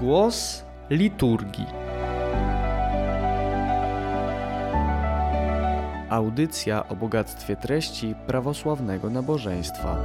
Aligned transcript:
Głos 0.00 0.64
liturgii. 0.90 1.66
Audycja 6.10 6.88
o 6.88 6.96
bogactwie 6.96 7.56
treści 7.56 8.14
prawosławnego 8.26 9.10
nabożeństwa. 9.10 9.98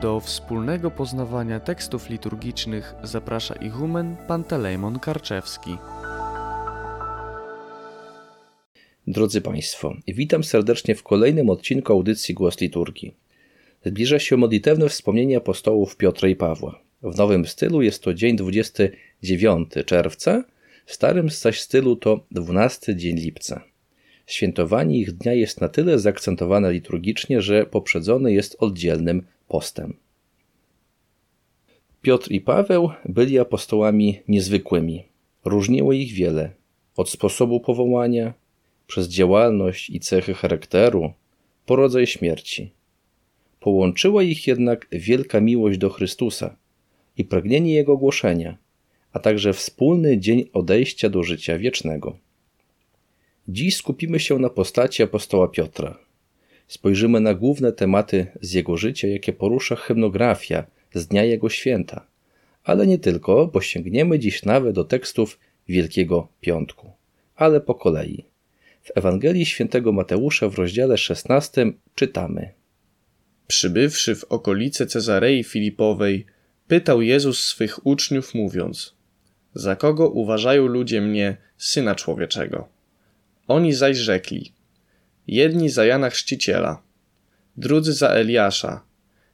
Do 0.00 0.20
wspólnego 0.20 0.90
poznawania 0.90 1.60
tekstów 1.60 2.10
liturgicznych 2.10 2.94
zaprasza 3.02 3.54
ichumen 3.54 4.16
Pantelejmon 4.28 4.98
Karczewski. 4.98 5.76
Drodzy 9.06 9.40
Państwo, 9.40 9.94
witam 10.08 10.44
serdecznie 10.44 10.94
w 10.94 11.02
kolejnym 11.02 11.50
odcinku 11.50 11.92
audycji 11.92 12.34
Głos 12.34 12.60
Liturgii. 12.60 13.29
Zbliża 13.84 14.18
się 14.18 14.36
modlitewne 14.36 14.88
wspomnienie 14.88 15.36
apostołów 15.36 15.96
Piotra 15.96 16.28
i 16.28 16.36
Pawła. 16.36 16.80
W 17.02 17.16
nowym 17.16 17.46
stylu 17.46 17.82
jest 17.82 18.02
to 18.02 18.14
dzień 18.14 18.36
29 18.36 19.68
czerwca, 19.86 20.44
w 20.86 20.92
starym 20.92 21.30
zaś 21.30 21.60
stylu 21.60 21.96
to 21.96 22.26
12 22.30 22.96
dzień 22.96 23.16
lipca. 23.16 23.64
Świętowanie 24.26 24.98
ich 24.98 25.12
dnia 25.12 25.32
jest 25.32 25.60
na 25.60 25.68
tyle 25.68 25.98
zaakcentowane 25.98 26.72
liturgicznie, 26.72 27.42
że 27.42 27.66
poprzedzone 27.66 28.32
jest 28.32 28.56
oddzielnym 28.58 29.26
postem. 29.48 29.96
Piotr 32.02 32.30
i 32.30 32.40
Paweł 32.40 32.90
byli 33.04 33.38
apostołami 33.38 34.20
niezwykłymi. 34.28 35.04
Różniło 35.44 35.92
ich 35.92 36.12
wiele 36.12 36.50
od 36.96 37.10
sposobu 37.10 37.60
powołania, 37.60 38.34
przez 38.86 39.08
działalność 39.08 39.90
i 39.90 40.00
cechy 40.00 40.34
charakteru, 40.34 41.12
po 41.66 41.76
rodzaj 41.76 42.06
śmierci. 42.06 42.70
Połączyła 43.60 44.22
ich 44.22 44.46
jednak 44.46 44.86
wielka 44.92 45.40
miłość 45.40 45.78
do 45.78 45.90
Chrystusa 45.90 46.56
i 47.16 47.24
pragnienie 47.24 47.74
Jego 47.74 47.96
głoszenia, 47.96 48.56
a 49.12 49.18
także 49.18 49.52
wspólny 49.52 50.18
dzień 50.18 50.48
odejścia 50.52 51.08
do 51.08 51.22
życia 51.22 51.58
wiecznego. 51.58 52.16
Dziś 53.48 53.76
skupimy 53.76 54.20
się 54.20 54.38
na 54.38 54.50
postaci 54.50 55.02
apostoła 55.02 55.48
Piotra. 55.48 55.98
Spojrzymy 56.68 57.20
na 57.20 57.34
główne 57.34 57.72
tematy 57.72 58.26
z 58.40 58.52
jego 58.52 58.76
życia, 58.76 59.08
jakie 59.08 59.32
porusza 59.32 59.76
hymnografia 59.76 60.66
z 60.94 61.06
dnia 61.06 61.24
jego 61.24 61.48
święta, 61.48 62.06
ale 62.64 62.86
nie 62.86 62.98
tylko, 62.98 63.46
bo 63.46 63.60
sięgniemy 63.60 64.18
dziś 64.18 64.42
nawet 64.42 64.74
do 64.74 64.84
tekstów 64.84 65.38
Wielkiego 65.68 66.28
Piątku, 66.40 66.92
ale 67.36 67.60
po 67.60 67.74
kolei. 67.74 68.24
W 68.82 68.90
Ewangelii 68.94 69.46
Świętego 69.46 69.92
Mateusza 69.92 70.48
w 70.48 70.54
rozdziale 70.54 70.98
16 70.98 71.72
czytamy: 71.94 72.59
Przybywszy 73.50 74.14
w 74.14 74.24
okolice 74.24 74.86
Cezarei 74.86 75.44
Filipowej, 75.44 76.26
pytał 76.68 77.02
Jezus 77.02 77.44
swych 77.44 77.86
uczniów, 77.86 78.34
mówiąc: 78.34 78.94
Za 79.54 79.76
kogo 79.76 80.08
uważają 80.08 80.66
ludzie 80.66 81.00
mnie, 81.00 81.36
syna 81.58 81.94
człowieczego? 81.94 82.68
Oni 83.48 83.72
zaś 83.72 83.96
rzekli: 83.96 84.52
Jedni 85.26 85.68
za 85.70 85.84
Jana 85.84 86.10
Chrzciciela, 86.10 86.82
drudzy 87.56 87.92
za 87.92 88.08
Eliasza, 88.08 88.84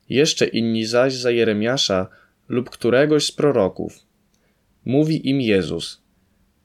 jeszcze 0.09 0.47
inni 0.47 0.85
zaś 0.85 1.15
za 1.15 1.31
Jeremiasza 1.31 2.09
lub 2.49 2.71
któregoś 2.71 3.27
z 3.27 3.33
proroków. 3.33 3.99
Mówi 4.85 5.29
im 5.29 5.41
Jezus: 5.41 6.01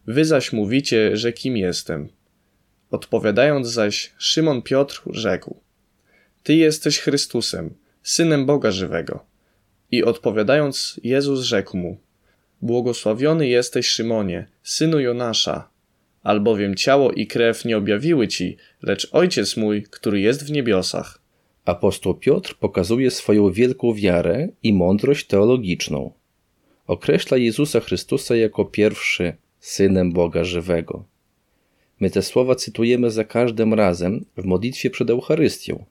Wy 0.07 0.25
zaś 0.25 0.53
mówicie, 0.53 1.17
że 1.17 1.33
kim 1.33 1.57
jestem. 1.57 2.09
Odpowiadając 2.91 3.67
zaś, 3.67 4.11
Szymon 4.17 4.61
Piotr 4.61 5.01
rzekł: 5.05 5.61
Ty 6.43 6.55
jesteś 6.55 6.99
Chrystusem, 6.99 7.73
synem 8.03 8.45
Boga 8.45 8.71
żywego. 8.71 9.25
I 9.91 10.03
odpowiadając, 10.03 10.99
Jezus 11.03 11.41
rzekł 11.41 11.77
mu: 11.77 11.97
Błogosławiony 12.61 13.47
jesteś, 13.47 13.87
Szymonie, 13.87 14.47
synu 14.63 14.99
Jonasza, 14.99 15.69
albowiem 16.23 16.75
ciało 16.75 17.11
i 17.11 17.27
krew 17.27 17.65
nie 17.65 17.77
objawiły 17.77 18.27
ci, 18.27 18.57
lecz 18.81 19.07
ojciec 19.11 19.57
mój, 19.57 19.83
który 19.83 20.19
jest 20.19 20.45
w 20.45 20.51
niebiosach. 20.51 21.21
Apostoł 21.65 22.13
Piotr 22.13 22.55
pokazuje 22.59 23.11
swoją 23.11 23.51
wielką 23.51 23.93
wiarę 23.93 24.47
i 24.63 24.73
mądrość 24.73 25.27
teologiczną. 25.27 26.11
Określa 26.87 27.37
Jezusa 27.37 27.79
Chrystusa 27.79 28.35
jako 28.35 28.65
pierwszy 28.65 29.33
synem 29.59 30.11
Boga 30.11 30.43
żywego. 30.43 31.05
My 31.99 32.09
te 32.09 32.21
słowa 32.21 32.55
cytujemy 32.55 33.11
za 33.11 33.23
każdym 33.23 33.73
razem 33.73 34.25
w 34.37 34.45
modlitwie 34.45 34.89
przed 34.89 35.09
Eucharystią 35.09 35.85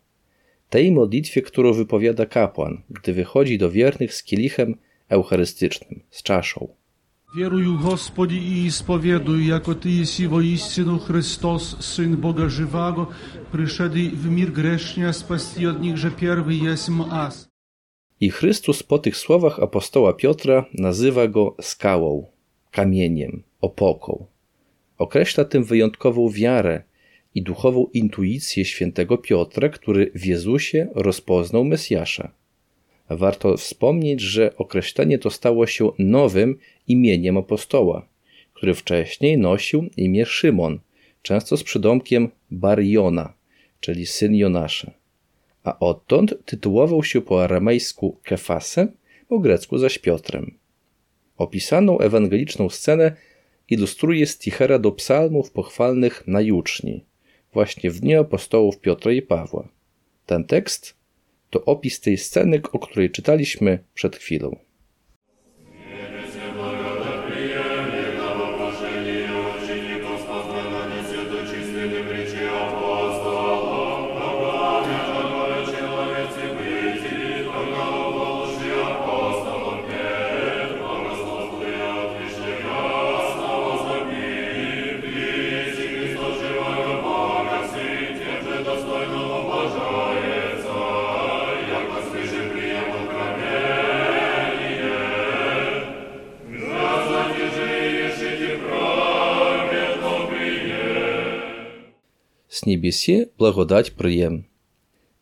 Tej 0.70 0.92
modlitwie, 0.92 1.42
którą 1.42 1.74
wypowiada 1.74 2.26
kapłan, 2.26 2.81
gdy 2.90 3.14
wychodzi 3.14 3.58
do 3.58 3.72
wiernych 3.72 4.14
z 4.14 4.24
kielichem 4.24 4.76
eucharystycznym, 5.09 6.02
z 6.09 6.24
czaszą. 6.24 6.68
Wieruję 7.38 7.78
Господи 7.84 8.36
i 8.36 8.66
исповедую, 8.68 9.40
jako 9.40 9.76
Ty 9.76 9.90
jesi 9.90 10.28
woistину 10.28 11.00
Chrystus, 11.00 11.76
Syn 11.80 12.18
Boga 12.18 12.50
żywego, 12.50 13.08
przyszedł 13.53 13.96
w 14.14 14.30
mir 14.30 14.52
grzesznie, 14.52 15.08
a 15.08 15.14
spasti 15.14 15.68
od 15.68 15.81
nich, 15.81 15.98
że 15.98 16.12
pierwy 16.12 16.56
jesm 16.56 17.02
as. 17.02 17.50
I 18.20 18.30
Chrystus 18.30 18.84
po 18.84 19.00
tych 19.00 19.18
słowach 19.18 19.59
apostoła 19.59 20.14
Piotra 20.14 20.66
nazywa 20.74 21.28
go 21.28 21.56
skałą, 21.62 22.26
kamieniem, 22.72 23.44
opoką. 23.62 24.26
Określa 24.98 25.46
tym 25.46 25.64
wyjątkową 25.64 26.30
wiarę 26.30 26.84
i 27.35 27.43
duchową 27.43 27.87
intuicję 27.93 28.65
świętego 28.65 29.19
Piotra, 29.19 29.69
który 29.69 30.11
w 30.15 30.27
Jezusie 30.27 30.89
rozpoznał 30.95 31.65
Mesjasza. 31.65 32.31
Warto 33.11 33.57
wspomnieć, 33.57 34.21
że 34.21 34.57
określenie 34.57 35.19
to 35.19 35.31
stało 35.31 35.67
się 35.67 35.93
nowym 35.99 36.59
imieniem 36.89 37.37
apostoła, 37.37 38.07
który 38.55 38.75
wcześniej 38.75 39.39
nosił 39.39 39.91
imię 39.97 40.27
Szymon, 40.27 40.79
często 41.23 41.57
z 41.57 41.63
przydomkiem 41.63 42.29
Bariona, 42.51 43.33
czyli 43.81 44.07
syn 44.07 44.35
Jonasza, 44.35 44.91
a 45.65 45.79
odtąd 45.79 46.35
tytułował 46.45 47.05
się 47.05 47.21
po 47.21 47.45
aramejsku 47.45 48.17
Kefasem, 48.23 48.93
po 49.29 49.39
grecku 49.39 49.79
zaś 49.79 49.99
Piotrem. 49.99 50.55
Opisaną 51.37 51.99
ewangeliczną 51.99 52.69
scenę 52.69 53.17
ilustruje 53.69 54.27
stichera 54.27 54.79
do 54.79 54.93
psalmów 54.93 55.51
pochwalnych 55.51 56.23
na 56.27 56.41
juczni, 56.41 57.05
właśnie 57.53 57.91
w 57.91 58.00
dniu 58.00 58.21
apostołów 58.21 58.81
Piotra 58.81 59.12
i 59.12 59.22
Pawła. 59.22 59.69
Ten 60.27 60.44
tekst 60.44 60.97
to 61.50 61.65
opis 61.65 62.00
tej 62.00 62.19
sceny, 62.19 62.61
o 62.72 62.78
której 62.78 63.11
czytaliśmy 63.11 63.84
przed 63.94 64.16
chwilą. 64.16 64.56
Z 102.60 102.66
niebiesie 102.66 103.27
blagodać 103.39 103.91
przyjem, 103.91 104.45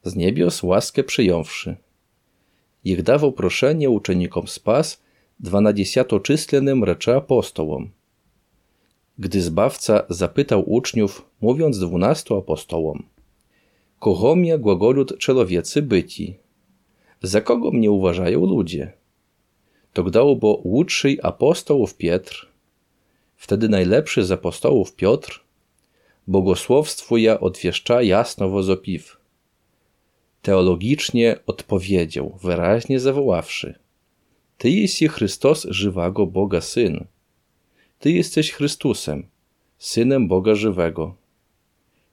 z 0.03 0.17
niebios 0.17 0.63
łaskę 0.63 1.05
przyjąwszy. 1.05 1.77
Ich 2.85 3.03
dawał 3.03 3.33
proszenie 3.33 3.91
uczenikom 3.91 4.49
spas, 4.49 5.03
dwanadziesiatoczyslennym 5.41 6.85
recze 6.85 7.17
apostołom. 7.17 7.91
Gdy 9.19 9.43
Zbawca 9.43 10.03
zapytał 10.09 10.71
uczniów, 10.71 11.31
mówiąc 11.41 11.79
dwunastu 11.79 12.37
apostołom, 12.37 13.03
kogo 13.99 14.37
mnie 14.37 14.59
głagolut 14.59 15.19
czelowiecy 15.19 15.83
byci? 15.83 16.39
Za 17.23 17.41
kogo 17.41 17.71
mnie 17.71 17.91
uważają 17.91 18.47
ludzie? 18.47 18.93
Gdał 19.95 20.37
bo 20.37 20.61
łudszy 20.65 21.17
apostołów 21.23 21.97
Pietr, 21.97 22.49
wtedy 23.37 23.69
najlepszy 23.69 24.25
z 24.25 24.33
apostołów 24.33 24.95
Piotr, 24.95 25.48
bogosłowstwuja 26.29 27.41
odwieszcza 27.41 28.03
jasno 28.03 28.49
wozopiw. 28.49 29.17
Teologicznie 30.43 31.37
odpowiedział, 31.47 32.39
wyraźnie 32.43 33.01
zawoławszy. 33.01 33.79
Ty 34.59 34.71
jesi 34.71 35.09
Chrystus 35.09 35.67
żywego 35.71 36.27
Boga 36.27 36.61
Syn. 36.61 37.05
Ty 37.99 38.13
jesteś 38.13 38.53
Chrystusem, 38.53 39.27
Synem 39.79 40.29
Boga 40.29 40.55
żywego. 40.55 41.15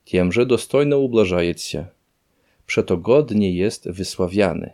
Tiemże 0.05 0.45
dostojno 0.45 0.97
ublażajet 0.97 1.61
się. 1.61 1.85
Przeto 2.67 2.97
godnie 2.97 3.51
jest 3.51 3.89
wysławiany. 3.89 4.71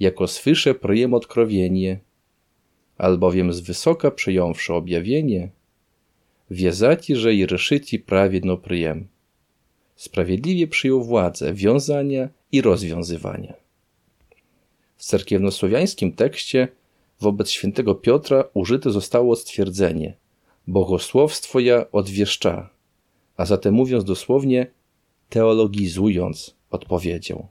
jako 0.00 0.28
swysze 0.28 0.74
pryjem 0.74 1.14
odkrowienie, 1.14 2.00
albowiem 2.98 3.52
z 3.52 3.60
wysoka 3.60 4.10
przyjąwszy 4.10 4.74
objawienie, 4.74 5.50
wiezaci, 6.52 7.16
że 7.16 7.34
i 7.34 7.46
ryszyci 7.46 7.98
prawiedno 7.98 8.56
pryjem. 8.56 9.08
Sprawiedliwie 9.96 10.66
przyjął 10.66 11.04
władzę 11.04 11.54
wiązania 11.54 12.28
i 12.52 12.60
rozwiązywania. 12.60 13.54
W 14.96 15.04
cerkiewnosłowiańskim 15.04 16.12
tekście 16.12 16.68
wobec 17.20 17.50
świętego 17.50 17.94
Piotra 17.94 18.44
użyte 18.54 18.90
zostało 18.90 19.36
stwierdzenie 19.36 20.14
bogosłowstwo 20.66 21.60
ja 21.60 21.90
odwieszcza, 21.92 22.70
a 23.36 23.44
zatem 23.46 23.74
mówiąc 23.74 24.04
dosłownie, 24.04 24.66
teologizując, 25.28 26.54
odpowiedział. 26.70 27.46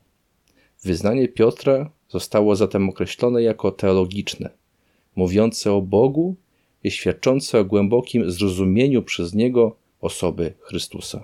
Wyznanie 0.84 1.28
Piotra 1.28 1.92
zostało 2.10 2.56
zatem 2.56 2.90
określone 2.90 3.44
jako 3.44 3.72
teologiczne, 3.72 4.50
mówiące 5.16 5.72
o 5.72 5.82
Bogu 5.82 6.36
i 6.84 6.92
świadczące 6.92 7.60
o 7.60 7.66
głębokim 7.66 8.32
zrozumieniu 8.32 9.04
przez 9.04 9.34
Niego 9.34 9.76
osoby 10.02 10.54
Chrystusa. 10.60 11.24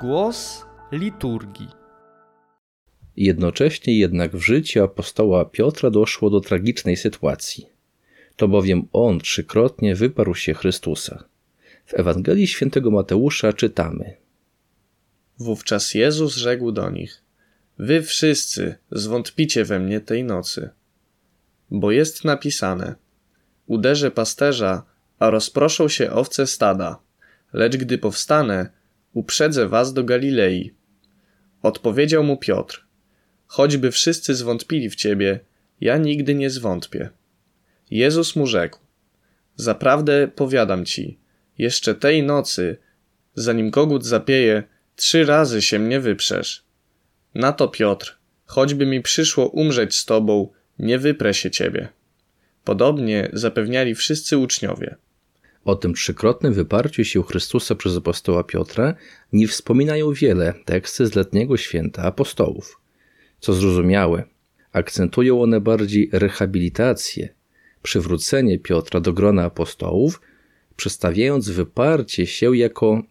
Głos 0.00 0.64
liturgii. 0.92 1.68
Jednocześnie 3.16 3.98
jednak 3.98 4.36
w 4.36 4.40
życiu 4.40 4.82
apostoła 4.82 5.44
Piotra 5.44 5.90
doszło 5.90 6.30
do 6.30 6.40
tragicznej 6.40 6.96
sytuacji. 6.96 7.66
To 8.36 8.48
bowiem 8.48 8.88
on 8.92 9.20
trzykrotnie 9.20 9.94
wyparł 9.94 10.34
się 10.34 10.54
Chrystusa. 10.54 11.24
W 11.86 11.94
Ewangelii 11.94 12.46
świętego 12.46 12.90
Mateusza 12.90 13.52
czytamy: 13.52 14.16
Wówczas 15.38 15.94
Jezus 15.94 16.36
rzekł 16.36 16.72
do 16.72 16.90
nich: 16.90 17.23
Wy 17.78 18.02
wszyscy 18.02 18.74
zwątpicie 18.90 19.64
we 19.64 19.78
mnie 19.78 20.00
tej 20.00 20.24
nocy. 20.24 20.70
Bo 21.70 21.90
jest 21.90 22.24
napisane: 22.24 22.94
Uderzę 23.66 24.10
pasterza, 24.10 24.82
a 25.18 25.30
rozproszą 25.30 25.88
się 25.88 26.10
owce 26.10 26.46
stada, 26.46 26.98
lecz 27.52 27.76
gdy 27.76 27.98
powstanę, 27.98 28.70
uprzedzę 29.12 29.68
was 29.68 29.92
do 29.92 30.04
Galilei. 30.04 30.74
Odpowiedział 31.62 32.24
mu 32.24 32.36
Piotr: 32.36 32.86
Choćby 33.46 33.90
wszyscy 33.90 34.34
zwątpili 34.34 34.90
w 34.90 34.94
ciebie, 34.94 35.40
ja 35.80 35.96
nigdy 35.98 36.34
nie 36.34 36.50
zwątpię. 36.50 37.10
Jezus 37.90 38.36
mu 38.36 38.46
rzekł: 38.46 38.78
Zaprawdę 39.56 40.28
powiadam 40.28 40.84
ci, 40.84 41.18
jeszcze 41.58 41.94
tej 41.94 42.22
nocy, 42.22 42.76
zanim 43.34 43.70
kogut 43.70 44.04
zapieje, 44.04 44.62
trzy 44.96 45.24
razy 45.24 45.62
się 45.62 45.78
mnie 45.78 46.00
wyprzesz. 46.00 46.63
Na 47.34 47.52
to 47.52 47.68
Piotr, 47.68 48.18
choćby 48.46 48.86
mi 48.86 49.02
przyszło 49.02 49.48
umrzeć 49.48 49.96
z 49.96 50.04
tobą, 50.04 50.48
nie 50.78 50.98
wyprę 50.98 51.34
się 51.34 51.50
ciebie. 51.50 51.88
Podobnie 52.64 53.30
zapewniali 53.32 53.94
wszyscy 53.94 54.38
uczniowie. 54.38 54.96
O 55.64 55.76
tym 55.76 55.94
trzykrotnym 55.94 56.52
wyparciu 56.52 57.04
się 57.04 57.22
Chrystusa 57.22 57.74
przez 57.74 57.96
apostoła 57.96 58.44
Piotra 58.44 58.94
nie 59.32 59.48
wspominają 59.48 60.12
wiele 60.12 60.54
teksty 60.64 61.06
z 61.06 61.14
letniego 61.14 61.56
święta 61.56 62.02
apostołów. 62.02 62.80
Co 63.40 63.52
zrozumiałe, 63.52 64.24
akcentują 64.72 65.42
one 65.42 65.60
bardziej 65.60 66.08
rehabilitację, 66.12 67.28
przywrócenie 67.82 68.58
Piotra 68.58 69.00
do 69.00 69.12
grona 69.12 69.44
apostołów, 69.44 70.20
przedstawiając 70.76 71.50
wyparcie 71.50 72.26
się 72.26 72.56
jako 72.56 73.02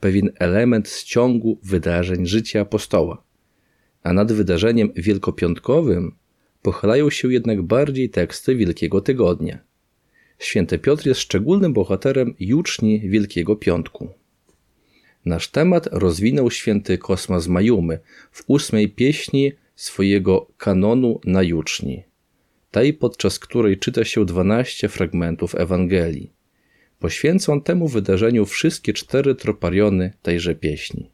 pewien 0.00 0.30
element 0.38 0.88
z 0.88 1.04
ciągu 1.04 1.58
wydarzeń 1.62 2.26
życia 2.26 2.60
apostoła. 2.60 3.22
A 4.02 4.12
nad 4.12 4.32
wydarzeniem 4.32 4.92
wielkopiątkowym 4.96 6.14
pochylają 6.62 7.10
się 7.10 7.32
jednak 7.32 7.62
bardziej 7.62 8.10
teksty 8.10 8.56
Wielkiego 8.56 9.00
Tygodnia. 9.00 9.58
Święty 10.38 10.78
Piotr 10.78 11.06
jest 11.06 11.20
szczególnym 11.20 11.72
bohaterem 11.72 12.34
juczni 12.40 13.00
Wielkiego 13.00 13.56
Piątku. 13.56 14.08
Nasz 15.24 15.48
temat 15.48 15.88
rozwinął 15.92 16.50
święty 16.50 16.98
Kosmas 16.98 17.46
Majumy 17.48 17.98
w 18.32 18.44
ósmej 18.46 18.88
pieśni 18.88 19.52
swojego 19.76 20.46
kanonu 20.56 21.20
na 21.24 21.42
juczni, 21.42 22.04
tej 22.70 22.94
podczas 22.94 23.38
której 23.38 23.78
czyta 23.78 24.04
się 24.04 24.24
12 24.24 24.88
fragmentów 24.88 25.54
Ewangelii. 25.54 26.32
Poświęca 26.98 27.52
on 27.52 27.62
temu 27.62 27.88
wydarzeniu 27.88 28.46
wszystkie 28.46 28.92
cztery 28.92 29.34
tropariony 29.34 30.12
tejże 30.22 30.54
pieśni. 30.54 31.10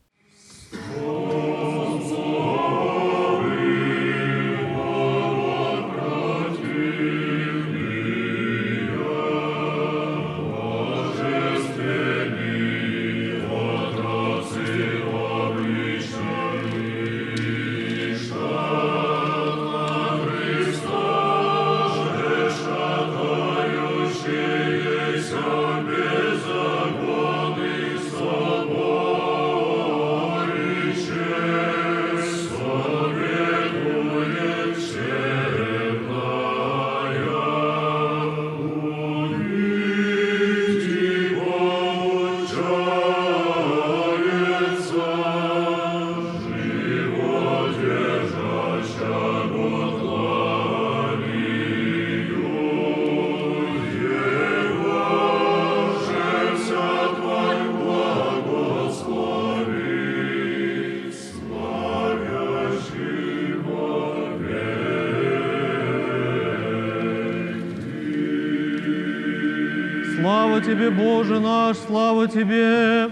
Тебе, 70.67 70.91
Боже 70.91 71.39
наш, 71.39 71.77
слава 71.77 72.27
Тебе! 72.27 73.09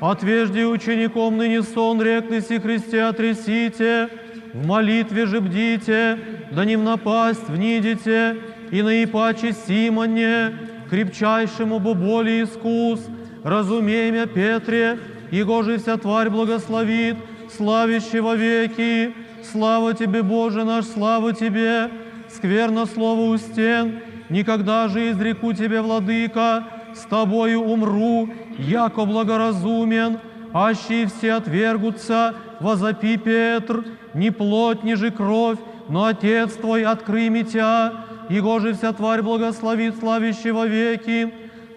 Отвежди 0.00 0.64
учеником 0.64 1.36
ныне 1.36 1.62
сон 1.62 2.00
реклися 2.00 2.58
Христе 2.58 3.02
отрясите, 3.02 4.08
в 4.54 4.66
молитве 4.66 5.26
же 5.26 5.42
бдите, 5.42 6.18
да 6.52 6.64
не 6.64 6.76
в 6.76 6.82
напасть 6.82 7.50
внидите, 7.50 8.36
и 8.70 8.80
наипаче 8.80 9.52
Симоне, 9.52 10.54
крепчайшему 10.88 11.80
боболи 11.80 12.42
искус, 12.42 13.00
разумемя 13.44 14.24
Петре, 14.24 14.98
его 15.30 15.62
же 15.62 15.76
вся 15.76 15.98
тварь 15.98 16.30
благословит, 16.30 17.16
славящий 17.54 18.20
во 18.20 18.36
веки. 18.36 19.12
Слава 19.52 19.92
Тебе, 19.92 20.22
Боже 20.22 20.64
наш, 20.64 20.86
слава 20.86 21.34
Тебе! 21.34 21.90
Скверно 22.30 22.86
слово 22.86 23.32
у 23.32 23.36
стен, 23.36 24.00
никогда 24.30 24.88
же 24.88 25.10
изреку 25.10 25.52
Тебе, 25.52 25.82
Владыка, 25.82 26.64
с 26.96 27.04
Тобою 27.04 27.60
умру, 27.60 28.28
яко 28.58 29.04
благоразумен, 29.04 30.18
аще 30.52 31.06
все 31.06 31.34
отвергутся, 31.34 32.34
возопи 32.60 33.16
Петр, 33.16 33.84
ни 34.14 34.30
плоть, 34.30 34.82
ни 34.82 34.94
же 34.94 35.10
кровь, 35.10 35.58
но 35.88 36.06
Отец 36.06 36.54
Твой 36.54 36.84
открый 36.84 37.28
митя, 37.28 37.92
Его 38.30 38.58
же 38.60 38.72
вся 38.72 38.92
тварь 38.92 39.22
благословит 39.22 39.98
славящий 39.98 40.52
во 40.52 40.66
веки. 40.66 41.32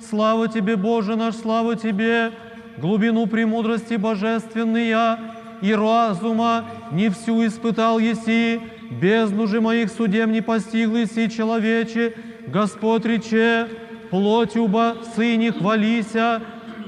Слава 0.09 0.47
Тебе, 0.47 0.77
Боже 0.77 1.15
наш, 1.15 1.35
слава 1.35 1.75
Тебе, 1.75 2.31
глубину 2.77 3.27
премудрости 3.27 3.95
божественная, 3.95 5.19
и 5.61 5.73
разума 5.73 6.65
не 6.91 7.09
всю 7.09 7.45
испытал 7.45 7.99
еси, 7.99 8.61
бездну 8.89 9.47
же 9.47 9.59
моих 9.59 9.91
судем 9.91 10.31
не 10.31 10.39
постигл 10.39 10.95
еси 10.95 11.29
человече, 11.29 12.13
Господь 12.47 13.05
рече, 13.05 13.67
плотью 14.09 14.67
бо 14.67 14.97
сыне 15.15 15.51
хвалися, 15.51 16.41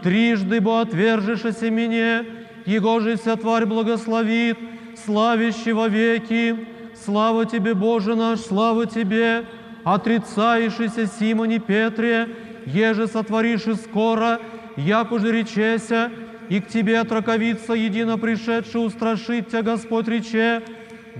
трижды 0.03 0.59
бо 0.61 0.81
отвержешься 0.81 1.71
мне, 1.71 2.25
Его 2.65 2.99
же 2.99 3.15
вся 3.15 3.35
тварь 3.35 3.65
благословит, 3.65 4.57
славящий 5.03 5.73
во 5.73 5.87
веки. 5.87 6.67
Слава 7.03 7.45
Тебе, 7.45 7.73
Боже 7.73 8.15
наш, 8.15 8.39
слава 8.41 8.85
Тебе, 8.85 9.45
отрицаешься 9.83 11.07
Симоне 11.19 11.59
Петре, 11.59 12.29
еже 12.65 13.07
сотворишь 13.07 13.67
и 13.67 13.73
скоро, 13.73 14.39
як 14.77 15.11
уже 15.11 15.31
речеся, 15.31 16.11
и 16.49 16.59
к 16.59 16.67
тебе 16.67 16.99
отраковиться 16.99 17.73
едино 17.73 18.17
пришедший 18.17 18.85
устрашить 18.85 19.47
тебя, 19.47 19.61
Господь 19.61 20.07
рече, 20.07 20.61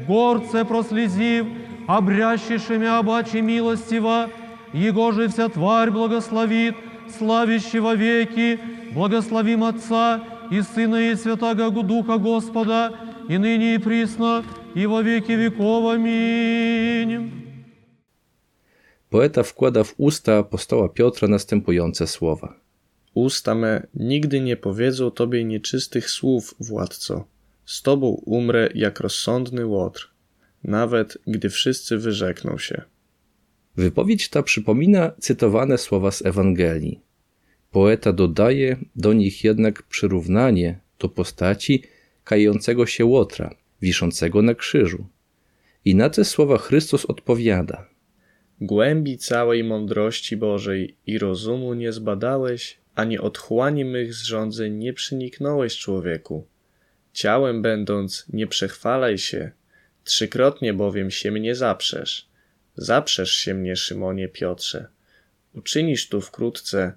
горце 0.07 0.65
прослезив, 0.65 1.47
обрящишими 1.87 2.87
обаче 2.87 3.41
милостиво, 3.41 4.29
Его 4.72 5.12
же 5.12 5.28
вся 5.28 5.48
тварь 5.48 5.90
благословит, 5.90 6.74
славящего 7.18 7.94
веки, 7.94 8.60
благословим 8.92 9.64
Отца 9.64 10.22
и 10.50 10.60
Сына 10.62 11.10
и 11.10 11.14
Святаго 11.14 11.70
Духа 11.82 12.18
Господа, 12.18 12.92
и 13.28 13.38
ныне 13.38 13.74
и 13.74 13.78
присно, 13.78 14.44
и 14.74 14.86
во 14.86 15.02
веки 15.02 15.32
веков. 15.32 15.92
Аминь. 15.94 17.46
Poeta 19.10 19.42
wkłada 19.42 19.84
w 19.84 19.94
usta 19.98 20.38
apostoła 20.38 20.88
Piotra 20.88 21.28
następujące 21.28 22.06
słowa. 22.06 22.54
Usta 23.14 23.54
me 23.54 23.86
nigdy 23.94 24.40
nie 24.40 24.56
powiedzą 24.56 25.10
Tobie 25.10 25.44
nieczystych 25.44 26.10
słów, 26.10 26.54
władco. 26.60 27.24
Z 27.64 27.82
Tobą 27.82 28.06
umrę 28.08 28.68
jak 28.74 29.00
rozsądny 29.00 29.66
łotr, 29.66 30.10
nawet 30.64 31.18
gdy 31.26 31.50
wszyscy 31.50 31.98
wyrzekną 31.98 32.58
się. 32.58 32.82
Wypowiedź 33.77 34.29
ta 34.29 34.43
przypomina 34.43 35.11
cytowane 35.19 35.77
słowa 35.77 36.11
z 36.11 36.25
Ewangelii. 36.25 36.99
Poeta 37.71 38.13
dodaje 38.13 38.77
do 38.95 39.13
nich 39.13 39.43
jednak 39.43 39.83
przyrównanie 39.83 40.79
do 40.99 41.09
postaci 41.09 41.83
kającego 42.23 42.85
się 42.85 43.05
łotra, 43.05 43.55
wiszącego 43.81 44.41
na 44.41 44.55
krzyżu. 44.55 45.05
I 45.85 45.95
na 45.95 46.09
te 46.09 46.25
słowa 46.25 46.57
Chrystus 46.57 47.05
odpowiada: 47.05 47.87
Głębi 48.61 49.17
całej 49.17 49.63
mądrości 49.63 50.37
Bożej 50.37 50.95
i 51.07 51.17
rozumu 51.17 51.73
nie 51.73 51.91
zbadałeś, 51.91 52.77
ani 52.95 53.19
otchłani 53.19 53.85
mych 53.85 54.13
zrządzeń 54.13 54.73
nie 54.73 54.93
przyniknąłeś 54.93 55.77
człowieku. 55.77 56.47
Ciałem 57.13 57.61
będąc, 57.61 58.25
nie 58.33 58.47
przechwalaj 58.47 59.17
się, 59.17 59.51
trzykrotnie 60.03 60.73
bowiem 60.73 61.11
się 61.11 61.31
mnie 61.31 61.55
zaprzesz. 61.55 62.30
Zaprzesz 62.75 63.31
się 63.31 63.53
mnie, 63.53 63.75
Szymonie 63.75 64.27
Piotrze. 64.27 64.87
Uczynisz 65.53 66.09
tu 66.09 66.21
wkrótce, 66.21 66.93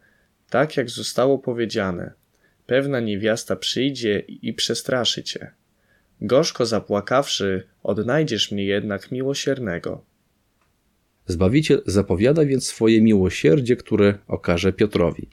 tak 0.50 0.76
jak 0.76 0.90
zostało 0.90 1.38
powiedziane. 1.38 2.12
Pewna 2.66 3.00
niewiasta 3.00 3.57
przyjdzie 3.57 4.19
i 4.19 4.52
przestraszy 4.52 5.23
cię. 5.23 5.50
Gorzko 6.21 6.66
zapłakawszy, 6.66 7.66
odnajdziesz 7.83 8.52
mnie 8.52 8.64
jednak 8.64 9.12
miłosiernego. 9.12 10.04
Zbawiciel 11.26 11.83
zapowiada 11.87 12.45
więc 12.45 12.66
swoje 12.66 13.02
miłosierdzie, 13.02 13.76
które 13.76 14.19
okaże 14.26 14.73
Piotrowi. 14.73 15.28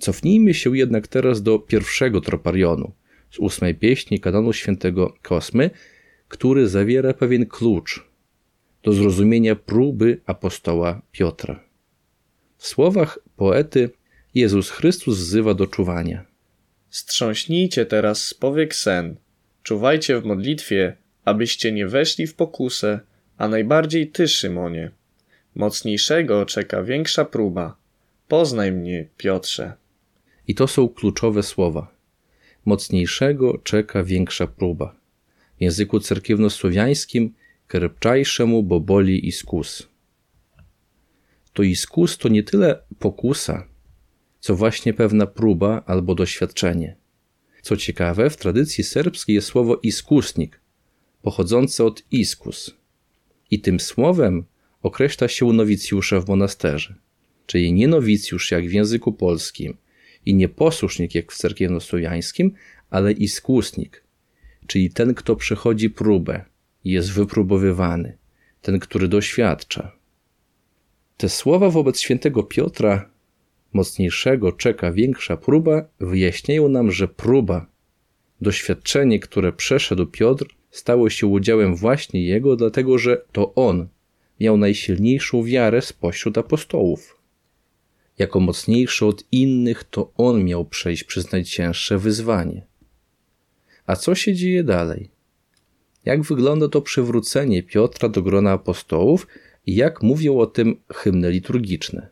Cofnijmy 0.00 0.54
się 0.54 0.76
jednak 0.76 1.08
teraz 1.08 1.42
do 1.42 1.58
pierwszego 1.58 2.20
troparionu 2.20 2.92
z 3.30 3.38
ósmej 3.38 3.74
pieśni 3.74 4.20
kanonu 4.20 4.52
świętego 4.52 5.14
Kosmy, 5.22 5.70
który 6.28 6.68
zawiera 6.68 7.14
pewien 7.14 7.46
klucz 7.46 8.09
do 8.82 8.92
zrozumienia 8.92 9.56
próby 9.56 10.20
apostoła 10.26 11.02
Piotra. 11.12 11.64
W 12.56 12.66
słowach 12.66 13.18
poety 13.36 13.90
Jezus 14.34 14.70
Chrystus 14.70 15.18
wzywa 15.18 15.54
do 15.54 15.66
czuwania. 15.66 16.24
Strząśnijcie 16.90 17.86
teraz 17.86 18.24
z 18.24 18.34
powiek 18.34 18.74
sen, 18.74 19.16
czuwajcie 19.62 20.20
w 20.20 20.24
modlitwie, 20.24 20.96
abyście 21.24 21.72
nie 21.72 21.86
weszli 21.86 22.26
w 22.26 22.34
pokusę, 22.34 23.00
a 23.38 23.48
najbardziej 23.48 24.08
ty, 24.08 24.28
Szymonie. 24.28 24.90
Mocniejszego 25.54 26.46
czeka 26.46 26.82
większa 26.82 27.24
próba. 27.24 27.76
Poznaj 28.28 28.72
mnie, 28.72 29.06
Piotrze. 29.16 29.72
I 30.48 30.54
to 30.54 30.68
są 30.68 30.88
kluczowe 30.88 31.42
słowa. 31.42 31.94
Mocniejszego 32.64 33.58
czeka 33.58 34.02
większa 34.02 34.46
próba. 34.46 34.96
W 35.58 35.62
języku 35.62 36.00
cerkiewnosłowiańskim 36.00 37.34
krepczajszemu 37.70 38.62
bo 38.62 38.80
boli 38.80 39.28
iskus. 39.28 39.88
To 41.52 41.62
iskus 41.62 42.18
to 42.18 42.28
nie 42.28 42.42
tyle 42.42 42.82
pokusa, 42.98 43.66
co 44.40 44.56
właśnie 44.56 44.94
pewna 44.94 45.26
próba 45.26 45.82
albo 45.86 46.14
doświadczenie. 46.14 46.96
Co 47.62 47.76
ciekawe, 47.76 48.30
w 48.30 48.36
tradycji 48.36 48.84
serbskiej 48.84 49.34
jest 49.34 49.48
słowo 49.48 49.80
iskusnik, 49.82 50.60
pochodzące 51.22 51.84
od 51.84 52.02
iskus. 52.10 52.74
I 53.50 53.60
tym 53.60 53.80
słowem 53.80 54.44
określa 54.82 55.28
się 55.28 55.52
nowicjusza 55.52 56.20
w 56.20 56.28
monasterze, 56.28 56.94
czyli 57.46 57.72
nie 57.72 57.88
nowicjusz 57.88 58.50
jak 58.50 58.68
w 58.68 58.72
języku 58.72 59.12
polskim 59.12 59.76
i 60.26 60.34
nie 60.34 60.48
posłusznik 60.48 61.14
jak 61.14 61.32
w 61.32 61.36
cerkiewnosłowiańskim, 61.36 62.52
ale 62.90 63.12
iskusnik, 63.12 64.04
czyli 64.66 64.90
ten, 64.90 65.14
kto 65.14 65.36
przechodzi 65.36 65.90
próbę, 65.90 66.49
jest 66.84 67.12
wypróbowywany, 67.12 68.18
ten, 68.62 68.78
który 68.78 69.08
doświadcza. 69.08 69.92
Te 71.16 71.28
słowa 71.28 71.70
wobec 71.70 72.00
świętego 72.00 72.42
Piotra, 72.42 73.10
mocniejszego 73.72 74.52
czeka 74.52 74.92
większa 74.92 75.36
próba, 75.36 75.88
wyjaśniają 76.00 76.68
nam, 76.68 76.90
że 76.90 77.08
próba, 77.08 77.66
doświadczenie, 78.40 79.20
które 79.20 79.52
przeszedł 79.52 80.06
Piotr, 80.06 80.46
stało 80.70 81.10
się 81.10 81.26
udziałem 81.26 81.76
właśnie 81.76 82.24
jego, 82.24 82.56
dlatego 82.56 82.98
że 82.98 83.22
to 83.32 83.54
on 83.54 83.88
miał 84.40 84.56
najsilniejszą 84.56 85.44
wiarę 85.44 85.82
spośród 85.82 86.38
apostołów. 86.38 87.20
Jako 88.18 88.40
mocniejszy 88.40 89.06
od 89.06 89.24
innych, 89.32 89.84
to 89.84 90.12
on 90.16 90.44
miał 90.44 90.64
przejść 90.64 91.04
przez 91.04 91.32
najcięższe 91.32 91.98
wyzwanie. 91.98 92.66
A 93.86 93.96
co 93.96 94.14
się 94.14 94.34
dzieje 94.34 94.64
dalej? 94.64 95.10
Jak 96.04 96.22
wygląda 96.22 96.68
to 96.68 96.82
przywrócenie 96.82 97.62
Piotra 97.62 98.08
do 98.08 98.22
grona 98.22 98.52
apostołów 98.52 99.26
i 99.66 99.74
jak 99.74 100.02
mówią 100.02 100.38
o 100.38 100.46
tym 100.46 100.76
hymny 100.92 101.30
liturgiczne? 101.30 102.08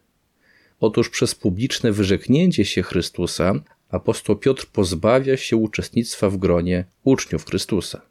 Otóż 0.80 1.10
przez 1.10 1.34
publiczne 1.34 1.92
wyrzeknięcie 1.92 2.64
się 2.64 2.82
Chrystusa 2.82 3.54
apostoł 3.90 4.36
Piotr 4.36 4.66
pozbawia 4.66 5.36
się 5.36 5.56
uczestnictwa 5.56 6.30
w 6.30 6.36
gronie 6.36 6.84
uczniów 7.04 7.44
Chrystusa. 7.44 8.02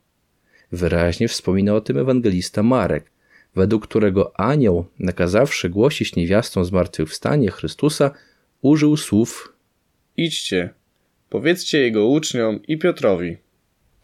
Wyraźnie 0.72 1.28
wspomina 1.28 1.76
o 1.76 1.82
tym 1.82 1.98
ewangelista 1.98 2.64
Marek, 2.64 3.12
według 3.56 3.88
którego 3.88 4.40
anioł, 4.40 4.86
nakazawszy 5.00 5.70
głosić 5.70 6.16
niewiastom 6.16 6.66
zmartwychwstanie 6.66 7.52
Chrystusa, 7.52 8.12
użył 8.62 8.98
słów 8.98 9.54
Idźcie, 10.18 10.70
powiedzcie 11.30 11.80
jego 11.80 12.08
uczniom 12.08 12.60
i 12.68 12.78
Piotrowi. 12.78 13.38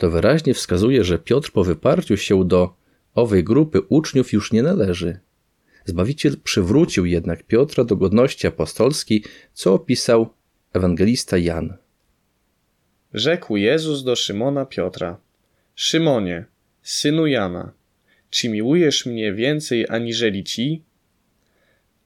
To 0.03 0.09
wyraźnie 0.09 0.53
wskazuje, 0.53 1.03
że 1.03 1.19
Piotr 1.19 1.51
po 1.51 1.63
wyparciu 1.63 2.17
się 2.17 2.47
do 2.47 2.75
owej 3.15 3.43
grupy 3.43 3.81
uczniów 3.81 4.33
już 4.33 4.51
nie 4.51 4.63
należy. 4.63 5.19
Zbawiciel 5.85 6.37
przywrócił 6.43 7.05
jednak 7.05 7.43
Piotra 7.43 7.83
do 7.83 7.95
godności 7.95 8.47
apostolskiej, 8.47 9.23
co 9.53 9.73
opisał 9.73 10.33
ewangelista 10.73 11.37
Jan. 11.37 11.77
Rzekł 13.13 13.57
Jezus 13.57 14.03
do 14.03 14.15
Szymona 14.15 14.65
Piotra: 14.65 15.17
Szymonie, 15.75 16.45
synu 16.81 17.27
Jana, 17.27 17.71
czy 18.29 18.49
miłujesz 18.49 19.05
mnie 19.05 19.33
więcej 19.33 19.85
aniżeli 19.89 20.43
ci? 20.43 20.83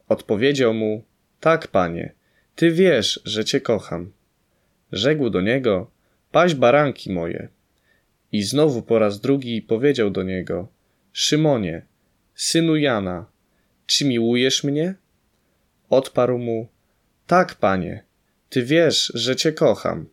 Odpowiedział 0.08 0.74
mu: 0.74 1.04
Tak, 1.40 1.68
panie, 1.68 2.14
ty 2.56 2.72
wiesz, 2.72 3.22
że 3.26 3.46
cię 3.46 3.62
kocham. 3.62 4.12
Rzekł 4.92 5.30
do 5.30 5.42
niego: 5.42 5.92
Paś 6.32 6.56
baranki 6.56 7.12
moje. 7.12 7.57
I 8.32 8.44
znowu 8.44 8.82
po 8.82 9.00
raz 9.00 9.22
drugi 9.22 9.62
powiedział 9.62 10.10
do 10.10 10.24
niego: 10.24 10.68
Szymonie, 11.14 11.86
synu 12.36 12.76
Jana, 12.76 13.26
czy 13.86 14.06
miłujesz 14.06 14.64
mnie? 14.64 14.96
Odparł 15.90 16.38
mu: 16.38 16.68
Tak, 17.28 17.56
panie, 17.56 18.04
ty 18.50 18.64
wiesz, 18.64 19.12
że 19.16 19.36
cię 19.36 19.52
kocham. 19.52 20.10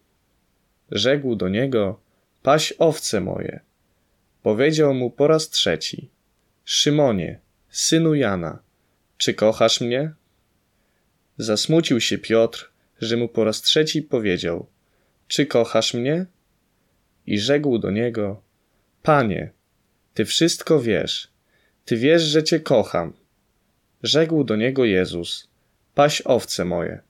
Rzekł 0.90 1.36
do 1.36 1.48
niego: 1.48 2.00
Paś 2.42 2.74
owce 2.78 3.20
moje. 3.20 3.60
Powiedział 4.42 4.94
mu 4.94 5.10
po 5.10 5.26
raz 5.26 5.50
trzeci: 5.50 6.10
Szymonie, 6.64 7.40
synu 7.70 8.14
Jana, 8.14 8.58
czy 9.16 9.34
kochasz 9.34 9.80
mnie? 9.80 10.12
Zasmucił 11.38 12.00
się 12.00 12.18
Piotr, 12.18 12.72
że 13.00 13.16
mu 13.16 13.28
po 13.28 13.44
raz 13.44 13.62
trzeci 13.62 14.02
powiedział: 14.02 14.66
Czy 15.28 15.46
kochasz 15.46 15.94
mnie? 15.94 16.26
I 17.26 17.38
rzekł 17.38 17.78
do 17.78 17.90
niego: 17.90 18.42
Panie, 19.02 19.52
ty 20.14 20.24
wszystko 20.24 20.80
wiesz, 20.80 21.32
ty 21.84 21.96
wiesz, 21.96 22.22
że 22.22 22.42
cię 22.42 22.60
kocham. 22.60 23.12
Rzekł 24.02 24.44
do 24.44 24.56
niego 24.56 24.84
Jezus: 24.84 25.50
Paś 25.94 26.22
owce 26.24 26.64
moje. 26.64 27.02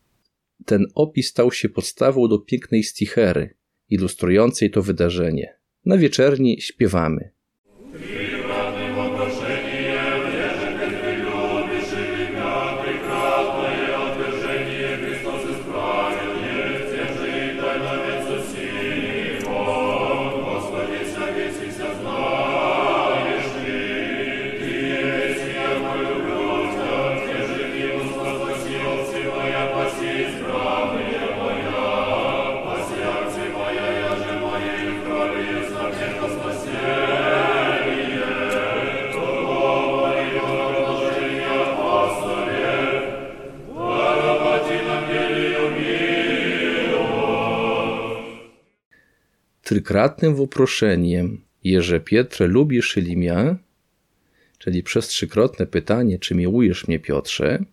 Ten 0.64 0.86
opis 0.94 1.28
stał 1.28 1.52
się 1.52 1.68
podstawą 1.68 2.28
do 2.28 2.38
pięknej 2.38 2.82
stichery, 2.82 3.54
ilustrującej 3.90 4.70
to 4.70 4.82
wydarzenie. 4.82 5.56
Na 5.84 5.98
wieczerni 5.98 6.60
śpiewamy. 6.60 7.33
trykratnym 49.73 50.35
woproszeniem, 50.35 51.41
Jeże 51.63 51.99
Pietrze, 51.99 52.47
lubisz 52.47 52.95
li 52.95 53.17
mnie? 53.17 53.55
Czyli 54.57 54.83
przez 54.83 55.07
trzykrotne 55.07 55.65
pytanie, 55.65 56.19
czy 56.19 56.35
miłujesz 56.35 56.87
mnie, 56.87 56.99
Piotrze? 56.99 57.63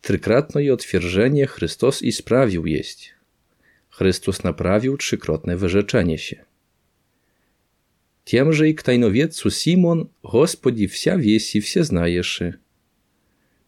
Trykratno 0.00 0.60
i 0.60 0.70
otwierdzenie 0.70 1.46
Chrystus 1.46 2.02
i 2.02 2.12
sprawił 2.12 2.66
jest. 2.66 2.98
Chrystus 3.90 4.44
naprawił 4.44 4.96
trzykrotne 4.96 5.56
wyrzeczenie 5.56 6.18
się. 6.18 6.44
Тем 8.24 8.52
же 8.52 8.68
и 8.68 8.74
к 8.74 8.82
тайноведцу 8.82 9.50
Simon, 9.50 10.08
Господи, 10.22 10.86
wsia 10.86 11.18
wiesi, 11.18 11.60
wsie 11.60 11.84
znajeszy. 11.84 12.58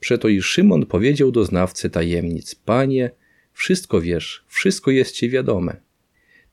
Przeto 0.01 0.29
i 0.29 0.43
Szymon 0.43 0.87
powiedział 0.87 1.33
do 1.33 1.45
znawcy 1.45 1.91
tajemnic, 1.91 2.55
Panie, 2.55 3.11
wszystko 3.53 4.01
wiesz, 4.01 4.45
wszystko 4.49 4.91
jest 4.91 5.15
Ci 5.15 5.31
wiadome. 5.31 5.77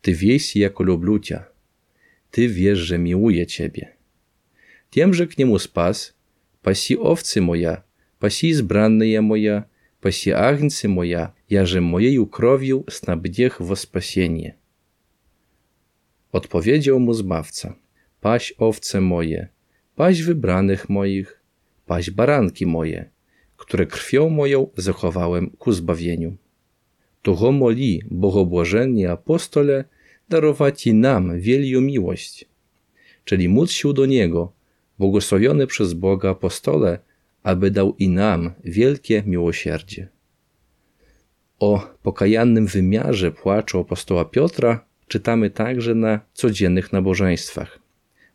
Ty 0.02 0.14
wiesi, 0.14 0.60
jako 0.60 0.84
lubię 0.84 1.20
Cię. 1.20 1.44
Ty 2.32 2.48
wiesz, 2.48 2.80
że 2.80 2.98
miłuję 2.98 3.46
Ciebie. 3.48 3.98
Тем 4.90 5.12
к 5.12 5.38
нему 5.38 5.60
спас, 5.60 6.16
паси 6.62 6.96
овцы 6.96 7.42
моя, 7.42 7.84
паси 8.20 8.48
избранные 8.52 9.22
моя, 9.22 9.68
паси 10.02 10.30
агнцы 10.32 10.88
моя, 10.88 11.34
я 11.50 11.66
же 11.66 11.82
моею 11.82 12.26
кровью 12.26 12.86
снабдех 12.88 13.60
во 13.60 13.76
спасение. 13.76 14.56
Odpowiedział 16.32 17.00
mu 17.00 17.14
Zbawca, 17.14 17.76
paś 18.22 18.54
owce 18.58 19.02
moje, 19.02 19.48
paś 19.96 20.22
wybranych 20.22 20.90
moich, 20.90 21.42
paś 21.86 22.10
baranki 22.10 22.66
moje, 22.66 23.10
które 23.58 23.86
krwią 23.86 24.30
moją 24.30 24.68
zachowałem 24.78 25.50
ku 25.50 25.72
zbawieniu. 25.72 26.38
Того 27.22 27.52
moli 27.52 28.02
bogobłażenni 28.12 29.06
apostole 29.06 29.84
darować 30.30 30.88
i 30.88 30.94
nam 30.94 31.40
wielką 31.40 31.82
miłość, 31.82 32.46
czyli 33.26 33.50
móc 33.50 33.72
się 33.72 33.94
do 33.94 34.06
Niego, 34.06 34.52
błogosławiony 35.00 35.68
przez 35.68 35.94
Boga 35.94 36.30
apostole, 36.30 37.00
aby 37.44 37.72
dał 37.72 37.96
i 38.00 38.10
nam 38.10 38.52
wielkie 38.64 39.24
miłosierdzie. 39.26 40.08
O 41.60 41.96
pokajannym 42.04 42.68
wymiarze 42.68 43.32
płaczu 43.32 43.80
apostoła 43.80 44.26
Piotra 44.26 44.86
czytamy 45.08 45.50
także 45.50 45.96
na 45.96 46.20
codziennych 46.34 46.94
nabożeństwach, 46.94 47.80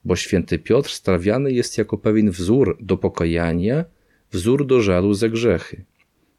bo 0.04 0.16
święty 0.16 0.58
Piotr 0.58 0.90
stawiany 0.90 1.52
jest 1.52 1.78
jako 1.78 1.98
pewien 1.98 2.30
wzór 2.30 2.78
do 2.80 2.96
pokajania, 2.96 3.84
wzór 4.32 4.66
do 4.66 4.80
żalu 4.80 5.14
za 5.14 5.28
grzechy. 5.28 5.84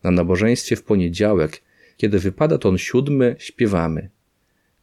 Na 0.03 0.11
nabożeństwie 0.11 0.75
w 0.75 0.83
poniedziałek, 0.83 1.61
kiedy 1.98 2.18
wypada 2.18 2.58
ton 2.58 2.78
siódmy, 2.78 3.36
śpiewamy 3.38 4.10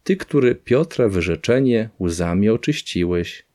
Ty, 0.04 0.18
który 0.18 0.56
Piotra 0.56 1.10
wyrzeczenie 1.10 1.90
łzami 2.00 2.50
oczyściłeś, 2.50 3.46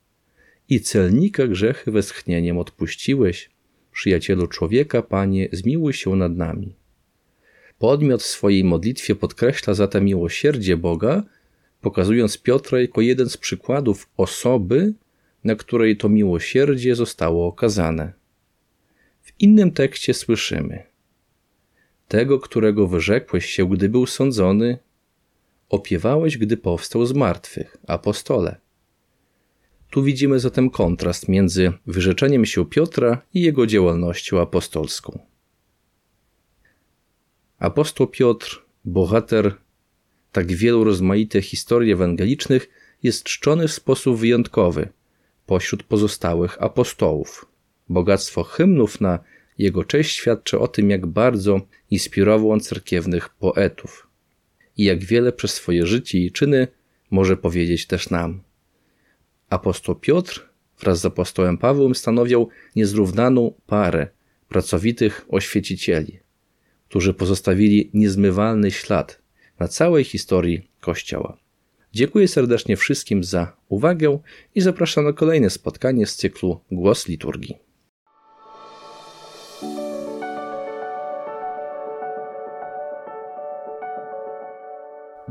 i 0.70 0.81
celnika 0.81 1.46
grzechy 1.46 1.90
westchnieniem 1.90 2.59
odpuściłeś. 2.59 3.51
Przyjacielu 3.92 4.46
człowieka, 4.46 5.03
Panie, 5.03 5.49
zmiłuj 5.53 5.92
się 5.92 6.16
nad 6.16 6.37
nami. 6.37 6.75
Podmiot 7.79 8.23
w 8.23 8.27
swojej 8.27 8.64
modlitwie 8.64 9.14
podkreśla 9.14 9.75
zatem 9.75 10.05
miłosierdzie 10.05 10.77
Boga, 10.77 11.23
pokazując 11.81 12.38
Piotra 12.38 12.81
jako 12.81 13.01
jeden 13.01 13.29
z 13.29 13.37
przykładów 13.37 14.09
osoby, 14.16 14.94
na 15.44 15.55
której 15.55 15.96
to 15.96 16.09
miłosierdzie 16.09 16.94
zostało 16.94 17.46
okazane. 17.46 18.12
W 19.23 19.33
innym 19.40 19.70
tekście 19.70 20.14
słyszymy: 20.14 20.83
Tego, 22.11 22.38
którego 22.38 22.87
wyrzekłeś 22.87 23.46
się, 23.46 23.68
gdy 23.68 23.88
był 23.88 24.07
sądzony, 24.07 24.79
opiewałeś, 25.68 26.38
gdy 26.38 26.57
powstał 26.57 27.07
z 27.07 27.12
martwych, 27.12 27.77
apostole. 27.87 28.61
Tu 29.90 30.03
widzimy 30.03 30.40
zatem 30.40 30.70
kontrast 30.70 31.29
między 31.29 31.73
wyrzeczeniem 31.87 32.46
się 32.46 32.66
Piotra 32.66 33.23
i 33.35 33.40
jego 33.40 33.66
działalnością 33.66 34.40
apostolską. 34.40 35.18
Apostoł 37.59 38.07
Piotr, 38.07 38.64
bohater 38.85 39.55
tak 40.33 40.53
wielu 40.53 40.85
rozmaitych 40.85 41.44
historii 41.44 41.92
ewangelicznych, 41.92 42.68
jest 43.03 43.25
czczony 43.25 43.68
w 43.68 43.73
sposób 43.73 44.18
wyjątkowy 44.18 44.88
pośród 45.46 45.83
pozostałych 45.83 46.62
apostołów. 46.62 47.46
Bogactwo 47.88 48.44
hymnów 48.44 49.01
na 49.01 49.18
jego 49.61 49.85
cześć 49.85 50.16
świadczy 50.16 50.59
o 50.59 50.68
tym, 50.68 50.90
jak 50.90 51.07
bardzo 51.07 51.61
inspirował 51.90 52.51
on 52.51 52.61
cerkiewnych 52.61 53.29
poetów 53.29 54.07
i 54.77 54.85
jak 54.85 55.05
wiele 55.05 55.33
przez 55.33 55.55
swoje 55.55 55.87
życie 55.87 56.18
i 56.18 56.33
czyny 56.33 56.68
może 57.11 57.37
powiedzieć 57.37 57.87
też 57.87 58.11
nam. 58.11 58.42
Apostoł 59.51 59.94
Piotr 59.94 60.49
wraz 60.81 61.01
z 61.01 61.05
apostołem 61.05 61.59
Pawłem 61.59 61.94
stanowią 61.94 62.46
niezrównaną 62.77 63.55
parę 63.66 64.09
pracowitych 64.49 65.27
oświecicieli, 65.29 66.18
którzy 66.88 67.14
pozostawili 67.14 67.90
niezmywalny 67.94 68.70
ślad 68.70 69.23
na 69.59 69.68
całej 69.68 70.05
historii 70.05 70.70
Kościoła. 70.81 71.38
Dziękuję 71.92 72.29
serdecznie 72.29 72.77
wszystkim 72.77 73.25
za 73.25 73.57
uwagę 73.68 74.18
i 74.55 74.61
zapraszam 74.61 75.05
na 75.05 75.12
kolejne 75.12 75.51
spotkanie 75.51 76.07
z 76.07 76.16
cyklu 76.16 76.61
Głos 76.70 77.09
Liturgii. 77.09 77.69